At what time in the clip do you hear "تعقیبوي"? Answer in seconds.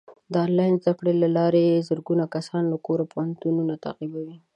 3.85-4.37